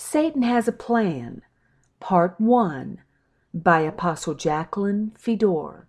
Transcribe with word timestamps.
Satan 0.00 0.42
Has 0.42 0.68
a 0.68 0.72
Plan, 0.72 1.42
Part 1.98 2.40
1 2.40 3.00
by 3.52 3.80
Apostle 3.80 4.34
Jacqueline 4.34 5.10
Fedor. 5.18 5.88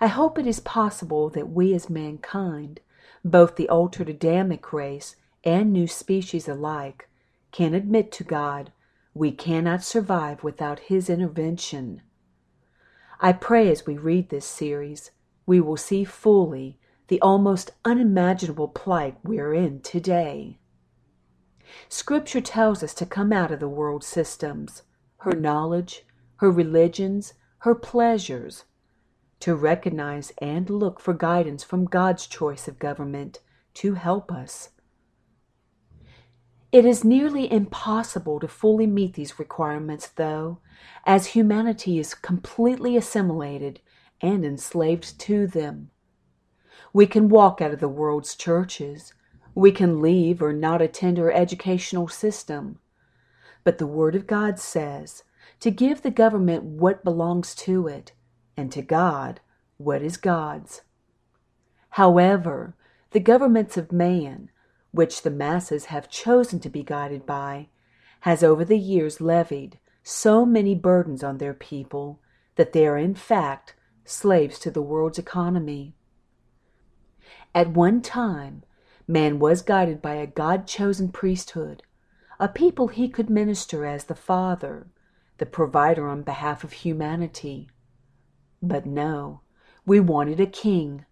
I 0.00 0.06
hope 0.06 0.38
it 0.38 0.46
is 0.46 0.60
possible 0.60 1.28
that 1.30 1.50
we 1.50 1.74
as 1.74 1.90
mankind, 1.90 2.78
both 3.24 3.56
the 3.56 3.68
altered 3.68 4.08
Adamic 4.08 4.72
race 4.72 5.16
and 5.42 5.72
new 5.72 5.88
species 5.88 6.46
alike, 6.46 7.08
can 7.50 7.74
admit 7.74 8.12
to 8.12 8.24
God 8.24 8.70
we 9.14 9.32
cannot 9.32 9.82
survive 9.82 10.44
without 10.44 10.78
His 10.78 11.10
intervention. 11.10 12.02
I 13.20 13.32
pray 13.32 13.68
as 13.68 13.84
we 13.84 13.98
read 13.98 14.28
this 14.28 14.46
series, 14.46 15.10
we 15.44 15.60
will 15.60 15.76
see 15.76 16.04
fully 16.04 16.78
the 17.08 17.20
almost 17.20 17.72
unimaginable 17.84 18.68
plight 18.68 19.16
we 19.24 19.40
are 19.40 19.52
in 19.52 19.80
today. 19.80 20.60
Scripture 21.88 22.40
tells 22.40 22.82
us 22.82 22.94
to 22.94 23.06
come 23.06 23.32
out 23.32 23.50
of 23.50 23.60
the 23.60 23.68
world 23.68 24.04
systems, 24.04 24.82
her 25.18 25.32
knowledge, 25.32 26.04
her 26.36 26.50
religions, 26.50 27.34
her 27.58 27.74
pleasures, 27.74 28.64
to 29.40 29.54
recognize 29.54 30.32
and 30.38 30.68
look 30.70 31.00
for 31.00 31.14
guidance 31.14 31.64
from 31.64 31.84
God's 31.84 32.26
choice 32.26 32.68
of 32.68 32.78
government 32.78 33.40
to 33.74 33.94
help 33.94 34.32
us. 34.32 34.70
It 36.72 36.84
is 36.84 37.04
nearly 37.04 37.50
impossible 37.52 38.38
to 38.40 38.46
fully 38.46 38.86
meet 38.86 39.14
these 39.14 39.38
requirements, 39.38 40.08
though, 40.08 40.60
as 41.04 41.28
humanity 41.28 41.98
is 41.98 42.14
completely 42.14 42.96
assimilated 42.96 43.80
and 44.20 44.44
enslaved 44.44 45.18
to 45.20 45.46
them. 45.46 45.90
We 46.92 47.06
can 47.06 47.28
walk 47.28 47.60
out 47.60 47.72
of 47.72 47.80
the 47.80 47.88
world's 47.88 48.36
churches, 48.36 49.14
we 49.60 49.70
can 49.70 50.00
leave 50.00 50.40
or 50.40 50.54
not 50.54 50.80
attend 50.80 51.18
our 51.18 51.30
educational 51.30 52.08
system. 52.08 52.78
But 53.62 53.76
the 53.76 53.86
Word 53.86 54.14
of 54.14 54.26
God 54.26 54.58
says 54.58 55.22
to 55.60 55.70
give 55.70 56.00
the 56.00 56.10
government 56.10 56.64
what 56.64 57.04
belongs 57.04 57.54
to 57.56 57.86
it, 57.86 58.12
and 58.56 58.72
to 58.72 58.80
God 58.80 59.40
what 59.76 60.00
is 60.00 60.16
God's. 60.16 60.80
However, 61.90 62.74
the 63.10 63.20
governments 63.20 63.76
of 63.76 63.92
man, 63.92 64.48
which 64.92 65.20
the 65.20 65.30
masses 65.30 65.86
have 65.86 66.08
chosen 66.08 66.58
to 66.60 66.70
be 66.70 66.82
guided 66.82 67.26
by, 67.26 67.68
has 68.20 68.42
over 68.42 68.64
the 68.64 68.78
years 68.78 69.20
levied 69.20 69.78
so 70.02 70.46
many 70.46 70.74
burdens 70.74 71.22
on 71.22 71.36
their 71.36 71.52
people 71.52 72.18
that 72.56 72.72
they 72.72 72.86
are 72.86 72.96
in 72.96 73.14
fact 73.14 73.74
slaves 74.06 74.58
to 74.60 74.70
the 74.70 74.80
world's 74.80 75.18
economy. 75.18 75.94
At 77.54 77.68
one 77.68 78.00
time, 78.00 78.62
Man 79.10 79.40
was 79.40 79.60
guided 79.60 80.00
by 80.00 80.14
a 80.14 80.26
God 80.28 80.68
chosen 80.68 81.08
priesthood, 81.08 81.82
a 82.38 82.46
people 82.46 82.86
he 82.86 83.08
could 83.08 83.28
minister 83.28 83.84
as 83.84 84.04
the 84.04 84.14
Father, 84.14 84.86
the 85.38 85.46
provider 85.46 86.06
on 86.06 86.22
behalf 86.22 86.62
of 86.62 86.70
humanity. 86.70 87.68
But 88.62 88.86
no, 88.86 89.40
we 89.84 89.98
wanted 89.98 90.38
a 90.38 90.46
king. 90.46 91.06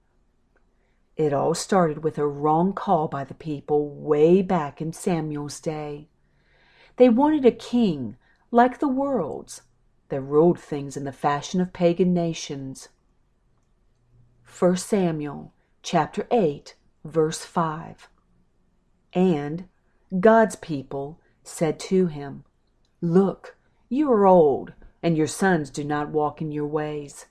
It 1.17 1.33
all 1.33 1.55
started 1.55 2.05
with 2.05 2.19
a 2.19 2.27
wrong 2.29 2.73
call 2.73 3.09
by 3.09 3.25
the 3.25 3.35
people 3.35 3.89
way 3.89 4.43
back 4.43 4.81
in 4.81 4.93
Samuel's 4.93 5.59
day. 5.59 6.07
They 6.99 7.09
wanted 7.09 7.45
a 7.45 7.51
king 7.51 8.17
like 8.53 8.79
the 8.79 8.87
world's 8.87 9.63
that 10.09 10.21
ruled 10.21 10.61
things 10.61 10.97
in 10.97 11.03
the 11.03 11.11
fashion 11.11 11.61
of 11.61 11.73
pagan 11.73 12.15
nations. 12.15 12.91
1 14.57 14.77
Samuel 14.77 15.53
chapter 15.83 16.29
8 16.31 16.77
verse 17.05 17.45
5. 17.45 18.09
And 19.15 19.69
God's 20.21 20.57
people 20.57 21.21
said 21.43 21.79
to 21.81 22.07
him, 22.07 22.45
Look, 23.01 23.57
you 23.89 24.11
are 24.13 24.27
old, 24.27 24.73
and 25.03 25.17
your 25.17 25.27
sons 25.27 25.71
do 25.71 25.85
not 25.85 26.11
walk 26.11 26.43
in 26.43 26.53
your 26.53 26.67
ways. 26.67 27.27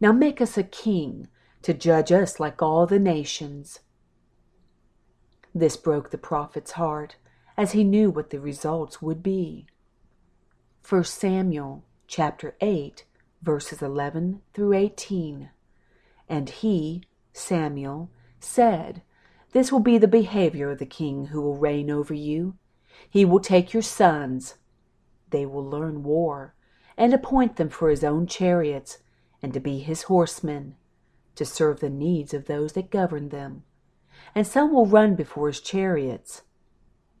Now 0.00 0.12
make 0.12 0.40
us 0.40 0.58
a 0.58 0.62
king 0.62 1.28
to 1.62 1.74
judge 1.74 2.12
us 2.12 2.40
like 2.40 2.62
all 2.62 2.86
the 2.86 2.98
nations. 2.98 3.80
This 5.54 5.76
broke 5.76 6.10
the 6.10 6.18
prophet's 6.18 6.72
heart, 6.72 7.16
as 7.56 7.72
he 7.72 7.84
knew 7.84 8.10
what 8.10 8.30
the 8.30 8.40
results 8.40 9.00
would 9.00 9.22
be. 9.22 9.66
1 10.88 11.04
Samuel 11.04 11.84
chapter 12.06 12.54
8 12.60 13.04
verses 13.42 13.80
11 13.80 14.42
through 14.52 14.72
18. 14.72 15.50
And 16.28 16.48
he, 16.48 17.02
Samuel, 17.32 18.10
said, 18.46 19.02
This 19.52 19.70
will 19.70 19.80
be 19.80 19.98
the 19.98 20.08
behavior 20.08 20.70
of 20.70 20.78
the 20.78 20.86
king 20.86 21.26
who 21.26 21.42
will 21.42 21.56
reign 21.56 21.90
over 21.90 22.14
you. 22.14 22.56
He 23.10 23.24
will 23.24 23.40
take 23.40 23.72
your 23.72 23.82
sons. 23.82 24.54
They 25.30 25.44
will 25.44 25.64
learn 25.64 26.02
war, 26.02 26.54
and 26.96 27.12
appoint 27.12 27.56
them 27.56 27.68
for 27.68 27.90
his 27.90 28.04
own 28.04 28.26
chariots, 28.26 28.98
and 29.42 29.52
to 29.52 29.60
be 29.60 29.80
his 29.80 30.04
horsemen, 30.04 30.76
to 31.34 31.44
serve 31.44 31.80
the 31.80 31.90
needs 31.90 32.32
of 32.32 32.46
those 32.46 32.72
that 32.72 32.90
govern 32.90 33.28
them. 33.28 33.64
And 34.34 34.46
some 34.46 34.72
will 34.72 34.86
run 34.86 35.14
before 35.14 35.48
his 35.48 35.60
chariots. 35.60 36.42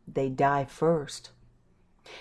They 0.08 0.28
die 0.28 0.64
first. 0.64 1.30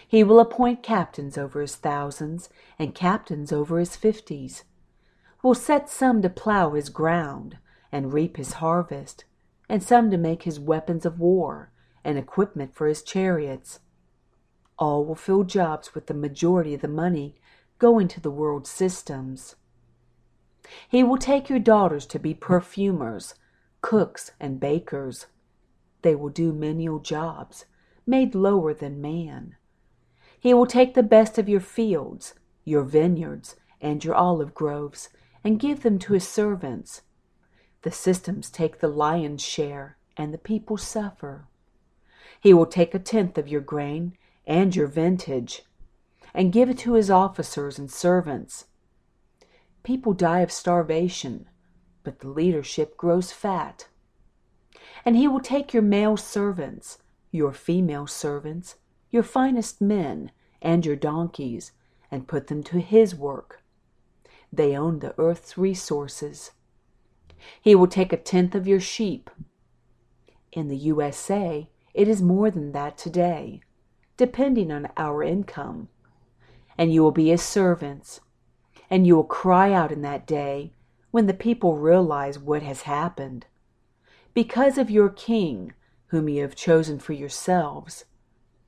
He 0.07 0.23
will 0.23 0.39
appoint 0.39 0.83
captains 0.83 1.37
over 1.37 1.61
his 1.61 1.75
thousands, 1.75 2.49
and 2.79 2.95
captains 2.95 3.51
over 3.51 3.79
his 3.79 3.95
fifties. 3.95 4.63
Will 5.43 5.53
set 5.53 5.89
some 5.89 6.21
to 6.23 6.29
plow 6.29 6.71
his 6.71 6.89
ground, 6.89 7.57
and 7.95 8.11
reap 8.11 8.35
his 8.35 8.55
harvest, 8.55 9.23
and 9.69 9.81
some 9.81 10.11
to 10.11 10.17
make 10.17 10.43
his 10.43 10.59
weapons 10.59 11.05
of 11.05 11.17
war 11.17 11.71
and 12.03 12.17
equipment 12.17 12.75
for 12.75 12.87
his 12.87 13.01
chariots. 13.01 13.79
All 14.77 15.05
will 15.05 15.15
fill 15.15 15.45
jobs 15.45 15.95
with 15.95 16.07
the 16.07 16.13
majority 16.13 16.73
of 16.73 16.81
the 16.81 16.89
money 16.89 17.35
going 17.79 18.09
to 18.09 18.19
the 18.19 18.29
world 18.29 18.67
systems. 18.67 19.55
He 20.89 21.03
will 21.03 21.17
take 21.17 21.47
your 21.47 21.59
daughters 21.59 22.05
to 22.07 22.19
be 22.19 22.33
perfumers, 22.33 23.35
cooks, 23.79 24.31
and 24.41 24.59
bakers. 24.59 25.27
They 26.01 26.15
will 26.15 26.27
do 26.27 26.51
menial 26.51 26.99
jobs, 26.99 27.63
made 28.05 28.35
lower 28.35 28.73
than 28.73 28.99
man. 28.99 29.55
He 30.37 30.53
will 30.53 30.67
take 30.67 30.95
the 30.95 31.01
best 31.01 31.37
of 31.37 31.47
your 31.47 31.61
fields, 31.61 32.33
your 32.65 32.83
vineyards, 32.83 33.55
and 33.79 34.03
your 34.03 34.15
olive 34.15 34.53
groves, 34.53 35.07
and 35.45 35.61
give 35.61 35.81
them 35.81 35.97
to 35.99 36.11
his 36.11 36.27
servants. 36.27 37.01
The 37.85 37.91
systems 37.91 38.49
take 38.49 38.79
the 38.79 38.87
lion's 38.87 39.43
share, 39.43 39.95
and 40.17 40.33
the 40.33 40.39
people 40.39 40.75
suffer. 40.75 41.45
He 42.39 42.51
will 42.51 42.65
take 42.65 42.95
a 42.95 42.99
tenth 42.99 43.37
of 43.37 43.47
your 43.47 43.61
grain 43.61 44.17
and 44.47 44.75
your 44.75 44.87
vintage, 44.87 45.61
and 46.33 46.51
give 46.51 46.67
it 46.67 46.79
to 46.79 46.93
his 46.93 47.11
officers 47.11 47.77
and 47.77 47.91
servants. 47.91 48.65
People 49.83 50.13
die 50.13 50.39
of 50.39 50.51
starvation, 50.51 51.47
but 52.01 52.21
the 52.21 52.27
leadership 52.27 52.97
grows 52.97 53.31
fat. 53.31 53.87
And 55.05 55.15
he 55.15 55.27
will 55.27 55.39
take 55.39 55.71
your 55.71 55.83
male 55.83 56.17
servants, 56.17 56.97
your 57.29 57.53
female 57.53 58.07
servants, 58.07 58.77
your 59.11 59.21
finest 59.21 59.79
men, 59.79 60.31
and 60.59 60.87
your 60.87 60.95
donkeys, 60.95 61.71
and 62.09 62.27
put 62.27 62.47
them 62.47 62.63
to 62.63 62.79
his 62.79 63.13
work. 63.13 63.61
They 64.51 64.75
own 64.75 65.01
the 65.01 65.13
earth's 65.19 65.55
resources. 65.55 66.49
He 67.61 67.75
will 67.75 67.87
take 67.87 68.13
a 68.13 68.17
tenth 68.17 68.55
of 68.55 68.67
your 68.67 68.79
sheep. 68.79 69.29
In 70.51 70.67
the 70.67 70.77
USA, 70.77 71.69
it 71.93 72.07
is 72.07 72.21
more 72.21 72.49
than 72.51 72.71
that 72.71 72.97
today, 72.97 73.61
depending 74.17 74.71
on 74.71 74.89
our 74.97 75.23
income. 75.23 75.89
And 76.77 76.93
you 76.93 77.03
will 77.03 77.11
be 77.11 77.29
his 77.29 77.41
servants. 77.41 78.21
And 78.89 79.07
you 79.07 79.15
will 79.15 79.23
cry 79.23 79.71
out 79.73 79.91
in 79.91 80.01
that 80.01 80.27
day 80.27 80.73
when 81.11 81.27
the 81.27 81.33
people 81.33 81.77
realize 81.77 82.37
what 82.37 82.61
has 82.61 82.83
happened. 82.83 83.45
Because 84.33 84.77
of 84.77 84.91
your 84.91 85.09
king, 85.09 85.73
whom 86.07 86.27
you 86.29 86.41
have 86.41 86.55
chosen 86.55 86.99
for 86.99 87.13
yourselves, 87.13 88.05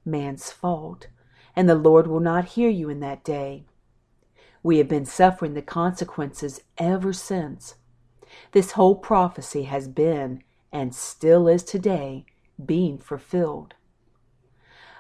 man's 0.06 0.51
fault, 0.51 1.07
and 1.56 1.68
the 1.68 1.75
Lord 1.75 2.07
will 2.07 2.19
not 2.19 2.45
hear 2.45 2.69
you 2.69 2.89
in 2.89 3.00
that 3.01 3.24
day. 3.24 3.65
We 4.63 4.77
have 4.77 4.88
been 4.88 5.06
suffering 5.06 5.53
the 5.53 5.62
consequences 5.62 6.62
ever 6.77 7.13
since. 7.13 7.75
This 8.51 8.71
whole 8.71 8.95
prophecy 8.95 9.63
has 9.63 9.88
been, 9.88 10.44
and 10.71 10.94
still 10.94 11.47
is 11.47 11.63
today, 11.63 12.25
being 12.63 12.97
fulfilled. 12.97 13.75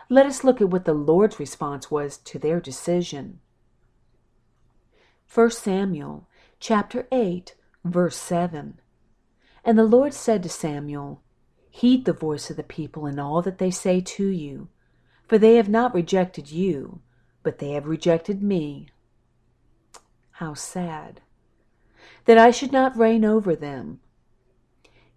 Let 0.09 0.25
us 0.25 0.43
look 0.43 0.61
at 0.61 0.69
what 0.69 0.85
the 0.85 0.93
Lord's 0.93 1.39
response 1.39 1.91
was 1.91 2.17
to 2.19 2.39
their 2.39 2.59
decision. 2.61 3.39
1 5.33 5.51
Samuel 5.51 6.27
chapter 6.59 7.07
8 7.11 7.55
verse 7.83 8.15
7 8.15 8.79
And 9.65 9.77
the 9.77 9.83
Lord 9.83 10.13
said 10.13 10.43
to 10.43 10.49
Samuel, 10.49 11.21
Heed 11.69 12.05
the 12.05 12.13
voice 12.13 12.49
of 12.49 12.55
the 12.55 12.63
people 12.63 13.05
in 13.05 13.19
all 13.19 13.41
that 13.41 13.57
they 13.57 13.69
say 13.69 14.01
to 14.01 14.27
you, 14.27 14.69
for 15.27 15.37
they 15.37 15.55
have 15.55 15.69
not 15.69 15.93
rejected 15.93 16.49
you, 16.49 17.01
but 17.43 17.59
they 17.59 17.71
have 17.71 17.85
rejected 17.85 18.41
me. 18.41 18.87
How 20.31 20.53
sad 20.53 21.21
that 22.25 22.37
I 22.37 22.51
should 22.51 22.71
not 22.71 22.97
reign 22.97 23.25
over 23.25 23.55
them. 23.55 23.99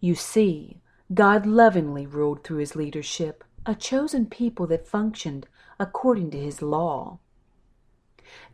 You 0.00 0.14
see, 0.14 0.80
God 1.12 1.44
lovingly 1.44 2.06
ruled 2.06 2.44
through 2.44 2.58
his 2.58 2.76
leadership, 2.76 3.44
a 3.66 3.74
chosen 3.74 4.26
people 4.26 4.66
that 4.68 4.86
functioned 4.86 5.46
according 5.78 6.30
to 6.30 6.38
his 6.38 6.62
law. 6.62 7.18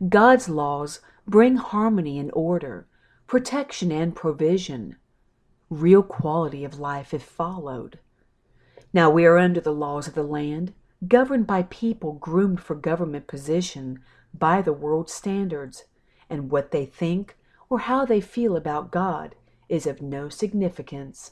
God's 0.09 0.49
laws 0.49 1.01
bring 1.27 1.57
harmony 1.57 2.19
and 2.19 2.31
order, 2.33 2.87
protection 3.27 3.91
and 3.91 4.15
provision, 4.15 4.95
real 5.69 6.03
quality 6.03 6.63
of 6.63 6.79
life 6.79 7.13
if 7.13 7.23
followed. 7.23 7.99
Now 8.93 9.09
we 9.09 9.25
are 9.25 9.37
under 9.37 9.59
the 9.59 9.73
laws 9.73 10.07
of 10.07 10.15
the 10.15 10.23
land, 10.23 10.73
governed 11.07 11.45
by 11.45 11.63
people 11.63 12.13
groomed 12.13 12.59
for 12.59 12.75
government 12.75 13.27
position 13.27 13.99
by 14.33 14.61
the 14.61 14.73
world 14.73 15.09
standards, 15.09 15.83
and 16.29 16.49
what 16.49 16.71
they 16.71 16.85
think 16.85 17.37
or 17.69 17.79
how 17.79 18.05
they 18.05 18.21
feel 18.21 18.55
about 18.55 18.91
God 18.91 19.35
is 19.69 19.85
of 19.85 20.01
no 20.01 20.29
significance. 20.29 21.31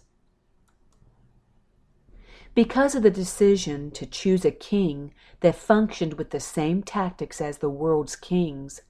Because 2.54 2.96
of 2.96 3.04
the 3.04 3.12
decision 3.12 3.92
to 3.92 4.06
choose 4.06 4.46
a 4.46 4.52
king 4.52 5.14
that 5.42 5.56
functioned 5.56 6.14
with 6.14 6.32
the 6.32 6.40
same 6.40 6.84
tactics 6.84 7.42
as 7.42 7.58
the 7.58 7.70
world's 7.70 8.16
kings, 8.16 8.82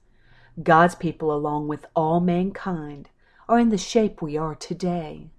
God's 0.62 0.94
people, 0.94 1.32
along 1.32 1.68
with 1.68 1.86
all 1.94 2.20
mankind, 2.20 3.10
are 3.48 3.58
in 3.58 3.70
the 3.70 3.78
shape 3.78 4.22
we 4.22 4.36
are 4.36 4.54
today. 4.54 5.30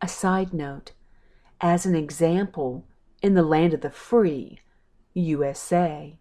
A 0.00 0.08
side 0.08 0.52
note 0.52 0.92
as 1.62 1.86
an 1.86 1.94
example, 1.94 2.84
in 3.22 3.34
the 3.34 3.42
land 3.44 3.72
of 3.72 3.82
the 3.82 3.90
free, 3.90 4.58
USA, 5.14 6.18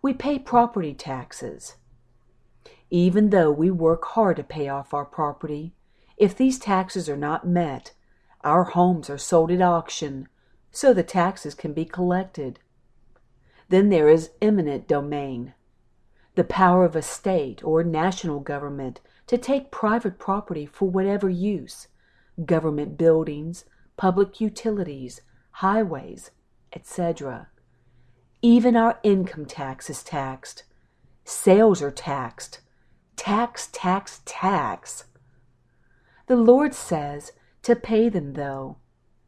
we 0.00 0.14
pay 0.14 0.38
property 0.38 0.94
taxes. 0.94 1.74
Even 2.94 3.30
though 3.30 3.50
we 3.50 3.72
work 3.72 4.04
hard 4.04 4.36
to 4.36 4.44
pay 4.44 4.68
off 4.68 4.94
our 4.94 5.04
property, 5.04 5.74
if 6.16 6.36
these 6.36 6.60
taxes 6.60 7.08
are 7.08 7.16
not 7.16 7.44
met, 7.44 7.92
our 8.44 8.62
homes 8.62 9.10
are 9.10 9.18
sold 9.18 9.50
at 9.50 9.60
auction 9.60 10.28
so 10.70 10.94
the 10.94 11.02
taxes 11.02 11.56
can 11.56 11.72
be 11.72 11.84
collected. 11.84 12.60
Then 13.68 13.88
there 13.88 14.08
is 14.08 14.30
eminent 14.40 14.86
domain, 14.86 15.54
the 16.36 16.44
power 16.44 16.84
of 16.84 16.94
a 16.94 17.02
state 17.02 17.64
or 17.64 17.82
national 17.82 18.38
government 18.38 19.00
to 19.26 19.38
take 19.38 19.72
private 19.72 20.16
property 20.16 20.64
for 20.64 20.88
whatever 20.88 21.28
use, 21.28 21.88
government 22.46 22.96
buildings, 22.96 23.64
public 23.96 24.40
utilities, 24.40 25.20
highways, 25.50 26.30
etc. 26.72 27.48
Even 28.40 28.76
our 28.76 29.00
income 29.02 29.46
tax 29.46 29.90
is 29.90 30.04
taxed. 30.04 30.62
Sales 31.24 31.82
are 31.82 31.90
taxed. 31.90 32.60
Tax, 33.16 33.68
tax, 33.72 34.20
tax. 34.24 35.04
The 36.26 36.36
Lord 36.36 36.74
says 36.74 37.32
to 37.62 37.76
pay 37.76 38.08
them, 38.08 38.34
though, 38.34 38.76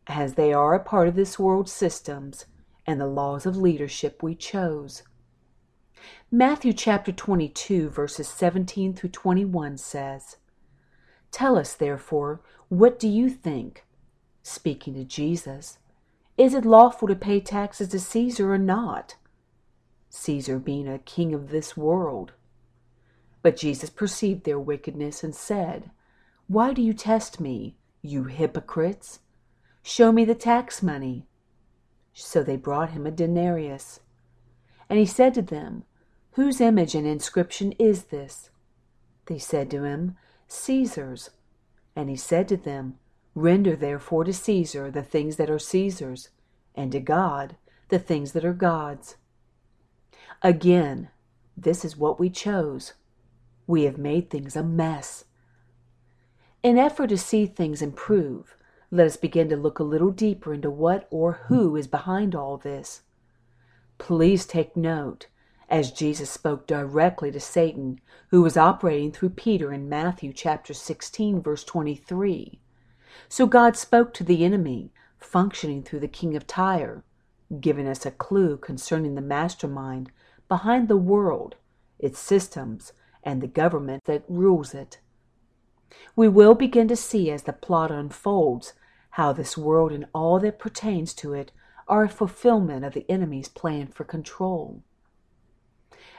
as 0.07 0.35
they 0.35 0.53
are 0.53 0.75
a 0.75 0.83
part 0.83 1.09
of 1.09 1.15
this 1.15 1.39
world's 1.39 1.73
systems 1.73 2.47
and 2.87 3.01
the 3.01 3.07
laws 3.07 3.47
of 3.47 3.57
leadership 3.57 4.23
we 4.23 4.35
chose. 4.35 5.03
Matthew 6.31 6.73
chapter 6.73 7.13
22, 7.13 7.89
verses 7.91 8.29
17 8.29 8.95
through 8.95 9.11
21 9.11 9.77
says, 9.79 10.37
Tell 11.31 11.59
us, 11.59 11.75
therefore, 11.75 12.41
what 12.69 12.99
do 12.99 13.09
you 13.09 13.29
think? 13.29 13.85
Speaking 14.43 14.95
to 14.95 15.05
Jesus, 15.05 15.79
is 16.37 16.55
it 16.55 16.65
lawful 16.65 17.09
to 17.09 17.17
pay 17.17 17.41
taxes 17.41 17.89
to 17.89 17.99
Caesar 17.99 18.53
or 18.53 18.59
not? 18.59 19.17
Caesar 20.11 20.59
being 20.59 20.89
a 20.89 20.99
king 20.99 21.35
of 21.35 21.51
this 21.51 21.77
world. 21.77 22.33
But 23.47 23.57
Jesus 23.57 23.91
perceived 23.91 24.43
their 24.43 24.59
wickedness 24.59 25.23
and 25.23 25.33
said, 25.33 25.93
Why 26.49 26.73
do 26.73 26.83
you 26.83 26.93
test 26.93 27.39
me? 27.39 27.77
You 28.03 28.25
hypocrites! 28.25 29.21
Show 29.85 30.11
me 30.11 30.25
the 30.25 30.35
tax 30.35 30.83
money. 30.83 31.29
So 32.13 32.43
they 32.43 32.57
brought 32.57 32.91
him 32.91 33.07
a 33.07 33.13
denarius. 33.13 34.01
And 34.91 34.99
he 34.99 35.07
said 35.07 35.33
to 35.35 35.43
them, 35.43 35.85
Whose 36.33 36.61
image 36.61 36.97
and 36.97 37.07
inscription 37.07 37.71
is 37.79 38.07
this? 38.07 38.51
They 39.27 39.39
said 39.39 39.71
to 39.71 39.85
him, 39.85 40.17
Caesar's. 40.49 41.31
And 41.95 42.11
he 42.11 42.17
said 42.17 42.49
to 42.49 42.57
them, 42.57 42.99
Render 43.37 43.77
therefore 43.77 44.25
to 44.25 44.33
Caesar 44.33 44.91
the 44.91 45.05
things 45.05 45.37
that 45.37 45.51
are 45.51 45.61
Caesar's, 45.61 46.31
and 46.75 46.91
to 46.91 46.99
God 46.99 47.55
the 47.91 48.01
things 48.01 48.33
that 48.33 48.45
are 48.45 48.53
God's. 48.53 49.15
Again, 50.43 51.11
this 51.57 51.85
is 51.85 51.97
what 51.97 52.19
we 52.19 52.29
chose. 52.29 52.95
We 53.67 53.83
have 53.85 53.99
made 53.99 54.31
things 54.31 54.57
a 54.57 54.63
mess. 54.63 55.25
In 56.63 56.79
effort 56.79 57.09
to 57.09 57.19
see 57.19 57.47
things 57.47 57.83
improve, 57.83 58.57
let 58.91 59.07
us 59.07 59.17
begin 59.17 59.49
to 59.49 59.57
look 59.57 59.79
a 59.79 59.85
little 59.85 60.11
deeper 60.11 60.55
into 60.55 60.71
what 60.71 61.07
or 61.11 61.41
who 61.49 61.77
is 61.77 61.87
behind 61.87 62.35
all 62.35 62.57
this. 62.57 63.03
Please 63.99 64.47
take 64.47 64.77
note 64.77 65.27
as 65.69 65.91
Jesus 65.91 66.31
spoke 66.31 66.67
directly 66.67 67.33
to 67.33 67.41
Satan, 67.41 68.01
who 68.31 68.43
was 68.43 68.57
operating 68.57 69.11
through 69.11 69.31
Peter 69.31 69.73
in 69.73 69.89
Matthew 69.89 70.33
chapter 70.33 70.73
16 70.73 71.43
verse 71.43 71.65
23. 71.65 72.61
So 73.29 73.47
God 73.47 73.77
spoke 73.77 74.15
to 74.15 74.25
the 74.25 74.45
enemy, 74.45 74.93
functioning 75.19 75.83
through 75.83 76.01
the 76.01 76.09
king 76.09 76.37
of 76.37 76.47
Tyre, 76.47 77.03
giving 77.61 77.89
us 77.89 78.07
a 78.07 78.11
clue 78.11 78.57
concerning 78.57 79.15
the 79.15 79.21
mastermind 79.21 80.11
behind 80.49 80.89
the 80.89 80.97
world, 80.97 81.57
its 81.99 82.19
systems, 82.19 82.93
and 83.27 83.43
the 83.43 83.49
government 83.49 84.05
that 84.05 84.23
rules 84.29 84.73
it. 84.73 85.01
We 86.15 86.29
will 86.29 86.55
begin 86.55 86.89
to 86.89 86.97
see 86.97 87.31
as 87.31 87.43
the 87.43 87.53
plot 87.53 87.91
unfolds 87.91 88.73
how 89.11 89.33
this 89.33 89.59
world 89.59 89.93
and 89.93 90.07
all 90.15 90.39
that 90.41 90.59
pertains 90.59 91.13
to 91.15 91.35
it 91.35 91.51
are 91.89 92.05
a 92.05 92.09
fulfillment 92.09 92.85
of 92.85 92.95
the 92.95 93.05
enemy's 93.11 93.49
plan 93.49 93.89
for 93.89 94.05
control. 94.05 94.83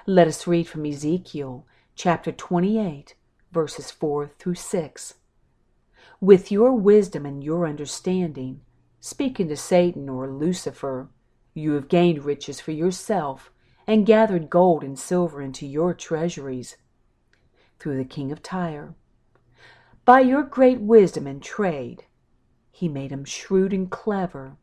Let 0.05 0.27
us 0.27 0.47
read 0.47 0.67
from 0.67 0.85
Ezekiel 0.85 1.65
chapter 1.95 2.31
28, 2.31 3.15
verses 3.51 3.89
4 3.89 4.31
through 4.37 4.55
6. 4.55 5.13
With 6.19 6.51
your 6.51 6.73
wisdom 6.73 7.25
and 7.25 7.43
your 7.43 7.67
understanding, 7.67 8.61
speaking 8.99 9.47
to 9.49 9.57
Satan 9.57 10.09
or 10.09 10.29
Lucifer, 10.29 11.09
you 11.53 11.73
have 11.73 11.87
gained 11.87 12.25
riches 12.25 12.59
for 12.59 12.71
yourself 12.71 13.51
and 13.85 14.05
gathered 14.05 14.49
gold 14.49 14.83
and 14.83 14.97
silver 14.97 15.41
into 15.41 15.65
your 15.65 15.93
treasuries 15.93 16.77
through 17.79 17.97
the 17.97 18.05
king 18.05 18.31
of 18.31 18.41
Tyre. 18.41 18.95
By 20.05 20.21
your 20.21 20.43
great 20.43 20.79
wisdom 20.79 21.27
and 21.27 21.41
trade, 21.41 22.05
he 22.71 22.87
made 22.87 23.11
him 23.11 23.25
shrewd 23.25 23.73
and 23.73 23.89
clever. 23.89 24.57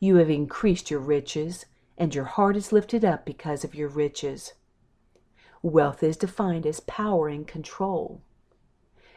You 0.00 0.16
have 0.16 0.28
increased 0.28 0.90
your 0.90 1.00
riches, 1.00 1.66
and 1.96 2.14
your 2.14 2.24
heart 2.24 2.56
is 2.56 2.72
lifted 2.72 3.04
up 3.04 3.24
because 3.24 3.64
of 3.64 3.74
your 3.74 3.88
riches. 3.88 4.54
Wealth 5.62 6.02
is 6.02 6.16
defined 6.16 6.66
as 6.66 6.80
power 6.80 7.28
and 7.28 7.46
control. 7.46 8.20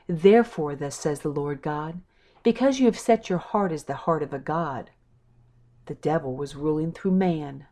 Therefore, 0.08 0.76
thus 0.76 0.96
says 0.96 1.20
the 1.20 1.30
Lord 1.30 1.62
God, 1.62 2.00
because 2.44 2.80
you 2.80 2.86
have 2.86 2.98
set 2.98 3.30
your 3.30 3.40
heart 3.40 3.74
as 3.74 3.84
the 3.84 3.96
heart 3.96 4.24
of 4.24 4.34
a 4.34 4.40
God, 4.40 4.92
the 5.88 5.96
devil 5.96 6.36
was 6.36 6.56
ruling 6.56 6.94
through 6.94 7.12
man. 7.12 7.66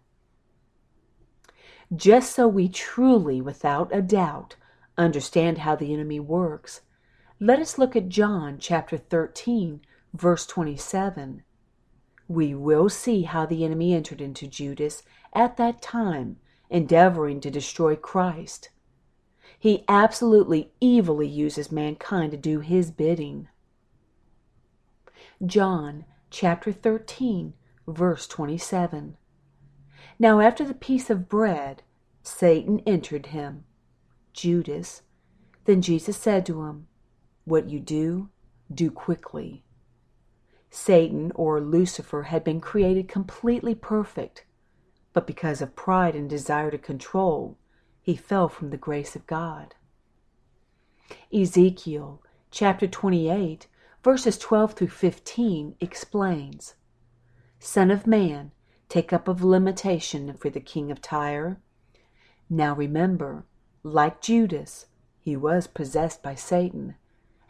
Just 1.95 2.34
so 2.34 2.48
we 2.48 2.67
truly, 2.67 3.39
without 3.39 3.95
a 3.95 4.01
doubt, 4.01 4.55
understand 4.97 5.59
how 5.59 5.75
the 5.75 5.93
enemy 5.93 6.19
works, 6.19 6.81
let 7.39 7.59
us 7.59 7.77
look 7.77 7.95
at 7.95 8.09
John 8.09 8.57
chapter 8.59 8.97
13, 8.97 9.81
verse 10.13 10.45
27. 10.45 11.43
We 12.27 12.55
will 12.55 12.89
see 12.89 13.23
how 13.23 13.45
the 13.45 13.63
enemy 13.65 13.93
entered 13.93 14.21
into 14.21 14.47
Judas 14.47 15.03
at 15.33 15.57
that 15.57 15.81
time, 15.81 16.37
endeavoring 16.69 17.41
to 17.41 17.51
destroy 17.51 17.95
Christ. 17.95 18.69
He 19.59 19.83
absolutely 19.87 20.71
evilly 20.81 21.27
uses 21.27 21.71
mankind 21.71 22.31
to 22.31 22.37
do 22.37 22.61
his 22.61 22.91
bidding. 22.91 23.47
John 25.45 26.05
chapter 26.29 26.71
13, 26.71 27.53
verse 27.87 28.27
27. 28.27 29.17
Now, 30.17 30.39
after 30.39 30.63
the 30.63 30.73
piece 30.73 31.09
of 31.09 31.27
bread, 31.27 31.83
Satan 32.23 32.79
entered 32.85 33.27
him, 33.27 33.65
Judas. 34.36 35.01
Then 35.65 35.82
Jesus 35.82 36.18
said 36.18 36.46
to 36.46 36.63
him, 36.63 36.88
what 37.46 37.70
you 37.70 37.80
do, 37.80 38.30
do 38.74 38.92
quickly. 38.92 39.63
Satan, 40.70 41.32
or 41.36 41.62
Lucifer, 41.62 42.24
had 42.24 42.44
been 42.44 42.60
created 42.60 43.08
completely 43.08 43.74
perfect, 43.74 44.46
but 45.13 45.25
because 45.25 45.62
of 45.62 45.75
pride 45.75 46.15
and 46.15 46.30
desire 46.30 46.70
to 46.70 46.77
control, 46.77 47.58
he 48.01 48.15
fell 48.15 48.50
from 48.50 48.72
the 48.72 48.77
grace 48.77 49.15
of 49.15 49.25
God. 49.25 49.75
Ezekiel 51.34 52.22
chapter 52.51 52.88
28, 52.88 53.68
verses 54.04 54.38
12 54.38 54.74
through 54.74 54.88
15 54.88 55.75
explains 55.80 56.75
Son 57.60 57.89
of 57.89 58.06
man, 58.06 58.51
take 58.89 59.13
up 59.13 59.27
of 59.27 59.44
limitation 59.44 60.34
for 60.34 60.50
the 60.50 60.60
king 60.60 60.92
of 60.92 61.01
Tyre. 61.01 61.60
Now 62.50 62.75
remember, 62.75 63.46
like 63.86 64.20
Judas, 64.20 64.88
he 65.20 65.36
was 65.38 65.68
possessed 65.68 66.24
by 66.24 66.34
Satan 66.34 66.96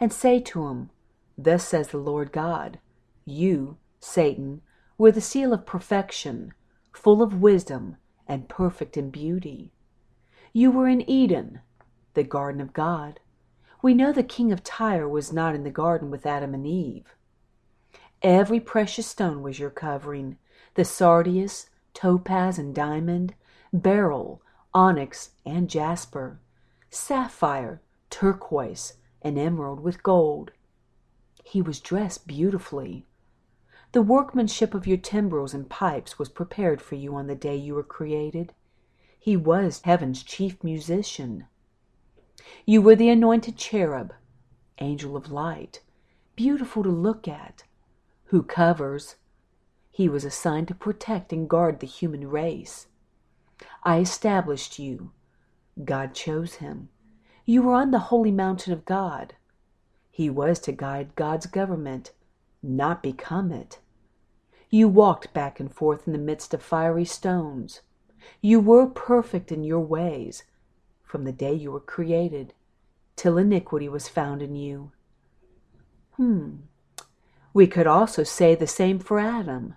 and 0.02 0.12
say 0.12 0.42
to 0.42 0.68
him, 0.68 0.90
Thus 1.38 1.66
says 1.66 1.88
the 1.88 1.98
Lord 1.98 2.34
God, 2.34 2.80
You, 3.24 3.78
Satan, 4.02 4.62
were 4.98 5.14
the 5.14 5.22
seal 5.22 5.54
of 5.54 5.66
perfection, 5.66 6.54
full 6.92 7.24
of 7.24 7.42
wisdom, 7.42 7.96
and 8.28 8.50
perfect 8.50 8.98
in 8.98 9.12
beauty. 9.12 9.72
You 10.52 10.72
were 10.72 10.90
in 10.90 11.10
Eden, 11.10 11.62
the 12.16 12.24
garden 12.24 12.60
of 12.60 12.74
God. 12.74 13.22
We 13.82 13.94
know 13.94 14.12
the 14.12 14.22
king 14.22 14.52
of 14.52 14.62
Tyre 14.62 15.08
was 15.08 15.32
not 15.32 15.56
in 15.56 15.64
the 15.64 15.72
garden 15.72 16.12
with 16.12 16.26
Adam 16.26 16.54
and 16.54 16.68
Eve. 16.68 17.16
Every 18.22 18.60
precious 18.60 19.08
stone 19.08 19.42
was 19.42 19.58
your 19.58 19.70
covering 19.70 20.38
the 20.74 20.84
sardius, 20.84 21.70
topaz, 21.94 22.60
and 22.60 22.76
diamond, 22.76 23.36
beryl, 23.72 24.42
onyx, 24.76 25.30
and 25.46 25.70
jasper, 25.70 26.38
sapphire, 26.90 27.82
turquoise, 28.10 28.96
and 29.22 29.40
emerald 29.40 29.80
with 29.80 30.04
gold. 30.04 30.52
He 31.46 31.62
was 31.62 31.80
dressed 31.80 32.28
beautifully. 32.28 33.06
The 33.94 34.02
workmanship 34.02 34.74
of 34.74 34.86
your 34.86 34.98
timbrels 34.98 35.54
and 35.54 35.70
pipes 35.70 36.20
was 36.20 36.28
prepared 36.28 36.82
for 36.82 36.96
you 36.96 37.16
on 37.16 37.28
the 37.28 37.36
day 37.36 37.56
you 37.56 37.74
were 37.74 37.84
created. 37.84 38.52
He 39.18 39.38
was 39.38 39.82
heaven's 39.86 40.22
chief 40.22 40.62
musician. 40.62 41.48
You 42.66 42.82
were 42.82 42.98
the 42.98 43.10
anointed 43.10 43.56
cherub, 43.56 44.14
angel 44.80 45.16
of 45.16 45.32
light, 45.32 45.82
beautiful 46.36 46.84
to 46.84 46.90
look 46.90 47.30
at, 47.30 47.64
who 48.26 48.44
covers. 48.44 49.16
He 49.90 50.10
was 50.10 50.26
assigned 50.26 50.68
to 50.68 50.76
protect 50.76 51.32
and 51.32 51.50
guard 51.50 51.80
the 51.80 51.88
human 51.88 52.30
race. 52.30 52.88
I 53.84 54.00
established 54.00 54.80
you. 54.80 55.12
God 55.84 56.14
chose 56.14 56.56
him. 56.56 56.90
You 57.46 57.62
were 57.62 57.74
on 57.74 57.92
the 57.92 58.10
holy 58.10 58.32
mountain 58.32 58.74
of 58.74 58.86
God. 58.86 59.36
He 60.12 60.30
was 60.30 60.60
to 60.62 60.72
guide 60.72 61.16
God's 61.16 61.46
government, 61.46 62.12
not 62.64 63.04
become 63.04 63.52
it. 63.52 63.80
You 64.70 64.88
walked 64.88 65.34
back 65.34 65.60
and 65.60 65.74
forth 65.74 66.08
in 66.08 66.14
the 66.14 66.20
midst 66.20 66.54
of 66.54 66.62
fiery 66.62 67.06
stones. 67.06 67.82
You 68.42 68.60
were 68.60 68.88
perfect 68.88 69.52
in 69.52 69.64
your 69.64 69.82
ways 69.82 70.44
from 71.04 71.24
the 71.24 71.32
day 71.32 71.54
you 71.54 71.72
were 71.72 71.80
created 71.80 72.54
till 73.16 73.38
iniquity 73.38 73.88
was 73.88 74.10
found 74.10 74.42
in 74.42 74.56
you. 74.56 74.92
Hmm. 76.14 76.56
We 77.54 77.68
could 77.68 77.88
also 77.88 78.24
say 78.24 78.56
the 78.56 78.68
same 78.68 79.00
for 79.00 79.20
Adam. 79.20 79.76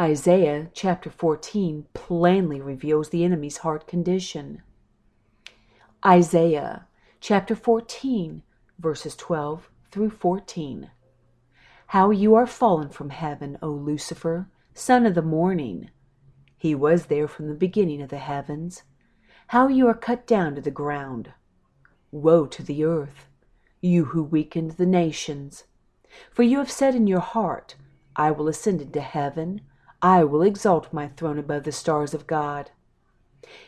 Isaiah 0.00 0.70
chapter 0.72 1.10
14 1.10 1.84
plainly 1.92 2.62
reveals 2.62 3.10
the 3.10 3.24
enemy's 3.24 3.58
heart 3.58 3.86
condition. 3.86 4.62
Isaiah 6.02 6.86
chapter 7.20 7.54
14, 7.54 8.42
verses 8.78 9.14
12 9.14 9.68
through 9.90 10.08
14. 10.08 10.90
How 11.88 12.10
you 12.10 12.34
are 12.34 12.46
fallen 12.46 12.88
from 12.88 13.10
heaven, 13.10 13.58
O 13.60 13.68
Lucifer, 13.68 14.48
son 14.72 15.04
of 15.04 15.14
the 15.14 15.20
morning. 15.20 15.90
He 16.56 16.74
was 16.74 17.06
there 17.06 17.28
from 17.28 17.48
the 17.48 17.54
beginning 17.54 18.00
of 18.00 18.08
the 18.08 18.16
heavens. 18.16 18.84
How 19.48 19.68
you 19.68 19.86
are 19.88 19.94
cut 19.94 20.26
down 20.26 20.54
to 20.54 20.62
the 20.62 20.70
ground. 20.70 21.34
Woe 22.10 22.46
to 22.46 22.62
the 22.62 22.82
earth, 22.82 23.28
you 23.82 24.06
who 24.06 24.22
weakened 24.22 24.72
the 24.72 24.86
nations. 24.86 25.64
For 26.30 26.44
you 26.44 26.56
have 26.56 26.70
said 26.70 26.94
in 26.94 27.06
your 27.06 27.20
heart, 27.20 27.74
I 28.16 28.30
will 28.30 28.48
ascend 28.48 28.80
into 28.80 29.02
heaven, 29.02 29.60
I 30.02 30.24
will 30.24 30.42
exalt 30.42 30.92
my 30.92 31.08
throne 31.08 31.38
above 31.38 31.62
the 31.62 31.70
stars 31.70 32.12
of 32.12 32.26
God. 32.26 32.72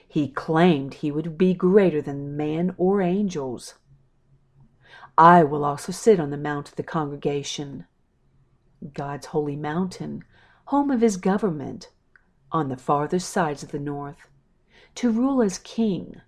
He 0.06 0.28
claimed 0.28 0.94
he 0.94 1.12
would 1.12 1.38
be 1.38 1.54
greater 1.54 2.02
than 2.02 2.36
man 2.36 2.74
or 2.76 3.00
angels. 3.00 3.74
I 5.16 5.44
will 5.44 5.64
also 5.64 5.92
sit 5.92 6.18
on 6.18 6.30
the 6.30 6.36
mount 6.36 6.68
of 6.68 6.74
the 6.74 6.82
congregation. 6.82 7.86
God's 8.92 9.26
holy 9.26 9.54
mountain, 9.54 10.24
home 10.66 10.90
of 10.90 11.02
his 11.02 11.16
government, 11.16 11.90
on 12.50 12.68
the 12.68 12.76
farther 12.76 13.20
sides 13.20 13.62
of 13.62 13.70
the 13.70 13.78
north, 13.78 14.28
to 14.96 15.12
rule 15.12 15.40
as 15.40 15.58
king. 15.58 16.20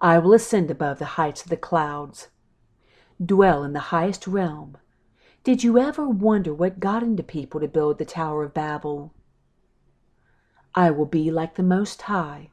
I 0.00 0.18
will 0.18 0.32
ascend 0.32 0.68
above 0.68 0.98
the 0.98 1.14
heights 1.16 1.42
of 1.42 1.48
the 1.48 1.56
clouds, 1.56 2.28
dwell 3.24 3.62
in 3.62 3.72
the 3.72 3.90
highest 3.94 4.26
realm. 4.26 4.78
Did 5.46 5.62
you 5.62 5.78
ever 5.78 6.08
wonder 6.08 6.52
what 6.52 6.80
got 6.80 7.04
into 7.04 7.22
people 7.22 7.60
to 7.60 7.68
build 7.68 7.98
the 7.98 8.04
Tower 8.04 8.42
of 8.42 8.52
Babel? 8.52 9.14
I 10.74 10.90
will 10.90 11.06
be 11.06 11.30
like 11.30 11.54
the 11.54 11.62
Most 11.62 12.02
High. 12.02 12.50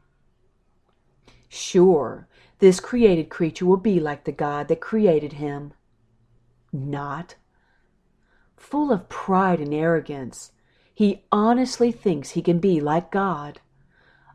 Sure, 1.49 2.27
this 2.59 2.79
created 2.79 3.31
creature 3.31 3.65
will 3.65 3.77
be 3.77 3.99
like 3.99 4.25
the 4.25 4.31
God 4.31 4.67
that 4.67 4.79
created 4.79 5.33
him. 5.33 5.73
Not 6.71 7.33
full 8.55 8.91
of 8.91 9.09
pride 9.09 9.59
and 9.59 9.73
arrogance, 9.73 10.51
he 10.93 11.23
honestly 11.31 11.91
thinks 11.91 12.29
he 12.29 12.43
can 12.43 12.59
be 12.59 12.79
like 12.79 13.09
God. 13.09 13.59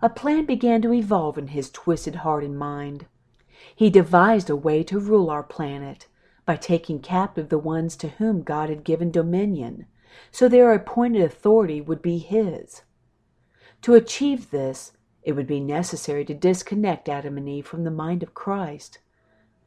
A 0.02 0.08
plan 0.08 0.46
began 0.46 0.82
to 0.82 0.92
evolve 0.92 1.38
in 1.38 1.46
his 1.46 1.70
twisted 1.70 2.16
heart 2.16 2.42
and 2.42 2.58
mind. 2.58 3.06
He 3.76 3.88
devised 3.88 4.50
a 4.50 4.56
way 4.56 4.82
to 4.82 4.98
rule 4.98 5.30
our 5.30 5.44
planet 5.44 6.08
by 6.48 6.56
taking 6.56 6.98
captive 6.98 7.50
the 7.50 7.58
ones 7.58 7.94
to 7.94 8.08
whom 8.08 8.40
God 8.40 8.70
had 8.70 8.82
given 8.82 9.10
dominion, 9.10 9.84
so 10.30 10.48
their 10.48 10.72
appointed 10.72 11.20
authority 11.20 11.78
would 11.78 12.00
be 12.00 12.16
his. 12.16 12.84
To 13.82 13.92
achieve 13.92 14.50
this, 14.50 14.92
it 15.22 15.32
would 15.32 15.46
be 15.46 15.60
necessary 15.60 16.24
to 16.24 16.32
disconnect 16.32 17.06
Adam 17.06 17.36
and 17.36 17.46
Eve 17.46 17.66
from 17.66 17.84
the 17.84 17.90
mind 17.90 18.22
of 18.22 18.32
Christ, 18.32 18.98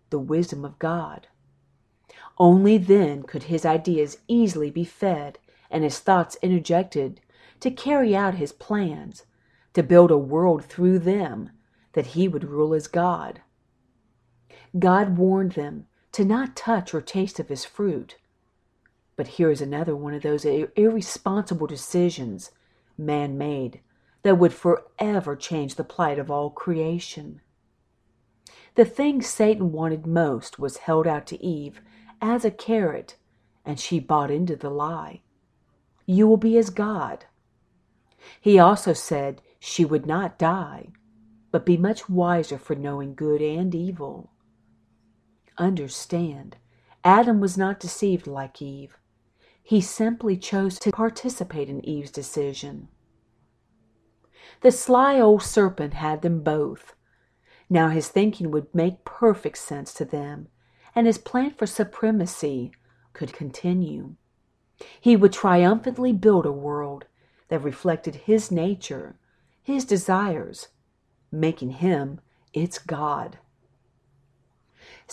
the 0.09 0.17
wisdom 0.17 0.65
of 0.65 0.79
God. 0.79 1.27
Only 2.39 2.79
then 2.79 3.21
could 3.21 3.43
his 3.43 3.63
ideas 3.63 4.17
easily 4.27 4.71
be 4.71 4.83
fed 4.83 5.37
and 5.69 5.83
his 5.83 5.99
thoughts 5.99 6.35
interjected 6.41 7.21
to 7.59 7.69
carry 7.69 8.15
out 8.15 8.33
his 8.33 8.53
plans, 8.53 9.25
to 9.75 9.83
build 9.83 10.09
a 10.09 10.17
world 10.17 10.65
through 10.65 10.97
them 10.97 11.51
that 11.93 12.07
he 12.17 12.27
would 12.27 12.43
rule 12.43 12.73
as 12.73 12.87
God. 12.87 13.41
God 14.79 15.19
warned 15.19 15.51
them 15.51 15.85
to 16.11 16.25
not 16.25 16.55
touch 16.55 16.93
or 16.93 17.01
taste 17.01 17.39
of 17.39 17.49
his 17.49 17.65
fruit. 17.65 18.17
But 19.15 19.27
here 19.27 19.51
is 19.51 19.61
another 19.61 19.95
one 19.95 20.13
of 20.13 20.23
those 20.23 20.45
irresponsible 20.45 21.67
decisions 21.67 22.51
man 22.97 23.37
made 23.37 23.81
that 24.23 24.37
would 24.37 24.53
forever 24.53 25.35
change 25.35 25.75
the 25.75 25.83
plight 25.83 26.19
of 26.19 26.29
all 26.29 26.49
creation. 26.49 27.41
The 28.75 28.85
thing 28.85 29.21
Satan 29.21 29.71
wanted 29.71 30.05
most 30.05 30.59
was 30.59 30.77
held 30.77 31.07
out 31.07 31.25
to 31.27 31.43
Eve 31.43 31.81
as 32.21 32.45
a 32.45 32.51
carrot, 32.51 33.17
and 33.65 33.79
she 33.79 33.99
bought 33.99 34.31
into 34.31 34.55
the 34.55 34.69
lie. 34.69 35.21
You 36.05 36.27
will 36.27 36.37
be 36.37 36.57
as 36.57 36.69
God. 36.69 37.25
He 38.39 38.59
also 38.59 38.93
said 38.93 39.41
she 39.59 39.83
would 39.83 40.05
not 40.05 40.39
die, 40.39 40.89
but 41.51 41.65
be 41.65 41.77
much 41.77 42.07
wiser 42.09 42.57
for 42.57 42.75
knowing 42.75 43.13
good 43.13 43.41
and 43.41 43.73
evil. 43.75 44.31
Understand, 45.57 46.57
Adam 47.03 47.39
was 47.39 47.57
not 47.57 47.79
deceived 47.79 48.27
like 48.27 48.61
Eve. 48.61 48.97
He 49.63 49.81
simply 49.81 50.37
chose 50.37 50.79
to 50.79 50.91
participate 50.91 51.69
in 51.69 51.83
Eve's 51.85 52.11
decision. 52.11 52.87
The 54.61 54.71
sly 54.71 55.19
old 55.19 55.43
serpent 55.43 55.93
had 55.95 56.21
them 56.21 56.41
both. 56.41 56.95
Now 57.69 57.89
his 57.89 58.09
thinking 58.09 58.51
would 58.51 58.73
make 58.75 59.05
perfect 59.05 59.57
sense 59.57 59.93
to 59.95 60.05
them, 60.05 60.49
and 60.93 61.07
his 61.07 61.17
plan 61.17 61.51
for 61.51 61.65
supremacy 61.65 62.71
could 63.13 63.33
continue. 63.33 64.15
He 64.99 65.15
would 65.15 65.33
triumphantly 65.33 66.11
build 66.11 66.45
a 66.45 66.51
world 66.51 67.05
that 67.47 67.63
reflected 67.63 68.15
his 68.15 68.51
nature, 68.51 69.17
his 69.61 69.85
desires, 69.85 70.69
making 71.31 71.71
him 71.71 72.19
its 72.53 72.79
God. 72.79 73.37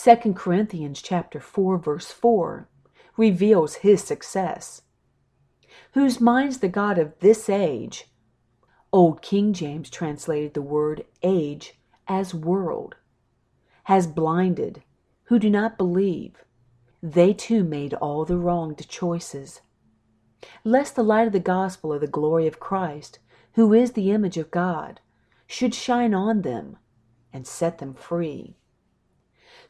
2 0.00 0.32
Corinthians 0.34 1.02
chapter 1.02 1.40
4 1.40 1.76
verse 1.76 2.12
4 2.12 2.68
reveals 3.16 3.76
his 3.76 4.00
success. 4.00 4.82
Whose 5.94 6.20
minds 6.20 6.58
the 6.58 6.68
God 6.68 6.98
of 6.98 7.18
this 7.18 7.48
age, 7.48 8.08
Old 8.92 9.22
King 9.22 9.52
James 9.52 9.90
translated 9.90 10.54
the 10.54 10.62
word 10.62 11.04
age 11.24 11.80
as 12.06 12.32
world, 12.32 12.94
has 13.84 14.06
blinded 14.06 14.84
who 15.24 15.38
do 15.40 15.50
not 15.50 15.76
believe. 15.76 16.44
They 17.02 17.32
too 17.32 17.64
made 17.64 17.92
all 17.94 18.24
the 18.24 18.38
wronged 18.38 18.88
choices. 18.88 19.62
Lest 20.62 20.94
the 20.94 21.02
light 21.02 21.26
of 21.26 21.32
the 21.32 21.40
gospel 21.40 21.92
of 21.92 22.02
the 22.02 22.06
glory 22.06 22.46
of 22.46 22.60
Christ, 22.60 23.18
who 23.54 23.74
is 23.74 23.92
the 23.92 24.12
image 24.12 24.36
of 24.36 24.52
God, 24.52 25.00
should 25.48 25.74
shine 25.74 26.14
on 26.14 26.42
them 26.42 26.76
and 27.32 27.44
set 27.48 27.78
them 27.78 27.94
free. 27.94 28.57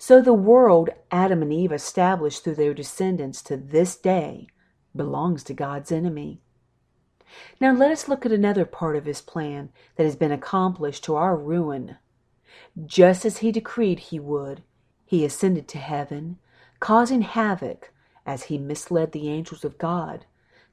So 0.00 0.22
the 0.22 0.32
world 0.32 0.90
Adam 1.10 1.42
and 1.42 1.52
Eve 1.52 1.72
established 1.72 2.44
through 2.44 2.54
their 2.54 2.72
descendants 2.72 3.42
to 3.42 3.56
this 3.56 3.96
day 3.96 4.46
belongs 4.94 5.42
to 5.44 5.54
God's 5.54 5.90
enemy. 5.90 6.40
Now 7.60 7.72
let 7.72 7.90
us 7.90 8.08
look 8.08 8.24
at 8.24 8.32
another 8.32 8.64
part 8.64 8.94
of 8.94 9.04
his 9.06 9.20
plan 9.20 9.70
that 9.96 10.04
has 10.04 10.16
been 10.16 10.32
accomplished 10.32 11.02
to 11.04 11.16
our 11.16 11.36
ruin. 11.36 11.96
Just 12.86 13.24
as 13.24 13.38
he 13.38 13.50
decreed 13.50 13.98
he 13.98 14.20
would, 14.20 14.62
he 15.04 15.24
ascended 15.24 15.66
to 15.68 15.78
heaven, 15.78 16.38
causing 16.78 17.22
havoc 17.22 17.92
as 18.24 18.44
he 18.44 18.56
misled 18.56 19.10
the 19.10 19.28
angels 19.28 19.64
of 19.64 19.78
God, 19.78 20.26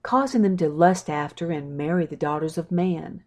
causing 0.04 0.44
them 0.44 0.56
to 0.58 0.70
lust 0.70 1.10
after 1.10 1.52
and 1.52 1.76
marry 1.76 2.06
the 2.06 2.16
daughters 2.16 2.60
of 2.60 2.72
man. 2.72 3.24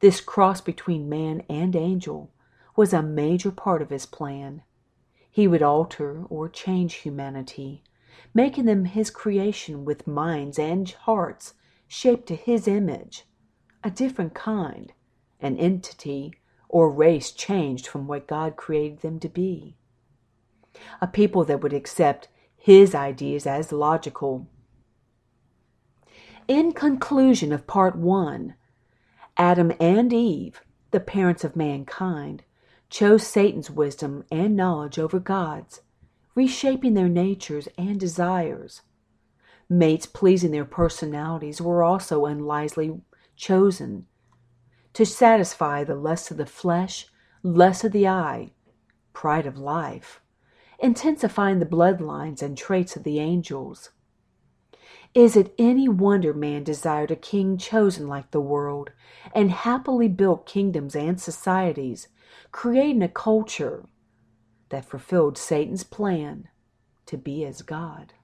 This 0.00 0.22
cross 0.22 0.62
between 0.62 1.08
man 1.08 1.42
and 1.50 1.76
angel 1.76 2.30
was 2.74 2.92
a 2.92 3.02
major 3.02 3.50
part 3.50 3.82
of 3.82 3.90
his 3.90 4.06
plan. 4.06 4.62
He 5.34 5.48
would 5.48 5.64
alter 5.64 6.26
or 6.30 6.48
change 6.48 6.94
humanity, 6.94 7.82
making 8.32 8.66
them 8.66 8.84
his 8.84 9.10
creation 9.10 9.84
with 9.84 10.06
minds 10.06 10.60
and 10.60 10.88
hearts 10.88 11.54
shaped 11.88 12.28
to 12.28 12.36
his 12.36 12.68
image, 12.68 13.24
a 13.82 13.90
different 13.90 14.32
kind, 14.34 14.92
an 15.40 15.56
entity 15.58 16.34
or 16.68 16.88
race 16.88 17.32
changed 17.32 17.88
from 17.88 18.06
what 18.06 18.28
God 18.28 18.54
created 18.54 19.00
them 19.00 19.18
to 19.18 19.28
be. 19.28 19.76
A 21.00 21.08
people 21.08 21.42
that 21.46 21.62
would 21.62 21.72
accept 21.72 22.28
his 22.56 22.94
ideas 22.94 23.44
as 23.44 23.72
logical. 23.72 24.46
In 26.46 26.70
conclusion 26.70 27.52
of 27.52 27.66
part 27.66 27.96
one, 27.96 28.54
Adam 29.36 29.72
and 29.80 30.12
Eve, 30.12 30.60
the 30.92 31.00
parents 31.00 31.42
of 31.42 31.56
mankind, 31.56 32.44
chose 32.94 33.26
Satan's 33.26 33.68
wisdom 33.68 34.24
and 34.30 34.54
knowledge 34.54 35.00
over 35.00 35.18
God's, 35.18 35.80
reshaping 36.36 36.94
their 36.94 37.08
natures 37.08 37.66
and 37.76 37.98
desires. 37.98 38.82
Mates 39.68 40.06
pleasing 40.06 40.52
their 40.52 40.64
personalities 40.64 41.60
were 41.60 41.82
also 41.82 42.24
unwisely 42.24 43.00
chosen 43.34 44.06
to 44.92 45.04
satisfy 45.04 45.82
the 45.82 45.96
lust 45.96 46.30
of 46.30 46.36
the 46.36 46.46
flesh, 46.46 47.08
lust 47.42 47.82
of 47.82 47.90
the 47.90 48.06
eye, 48.06 48.52
pride 49.12 49.46
of 49.46 49.58
life, 49.58 50.20
intensifying 50.78 51.58
the 51.58 51.66
bloodlines 51.66 52.42
and 52.42 52.56
traits 52.56 52.94
of 52.94 53.02
the 53.02 53.18
angels. 53.18 53.90
Is 55.14 55.34
it 55.34 55.52
any 55.58 55.88
wonder 55.88 56.32
man 56.32 56.62
desired 56.62 57.10
a 57.10 57.16
king 57.16 57.58
chosen 57.58 58.06
like 58.06 58.30
the 58.30 58.40
world, 58.40 58.92
and 59.34 59.50
happily 59.50 60.06
built 60.06 60.46
kingdoms 60.46 60.94
and 60.94 61.20
societies, 61.20 62.06
creating 62.52 63.02
a 63.02 63.08
culture 63.08 63.86
that 64.70 64.84
fulfilled 64.84 65.38
Satan's 65.38 65.84
plan 65.84 66.48
to 67.06 67.16
be 67.16 67.44
as 67.44 67.62
God? 67.62 68.14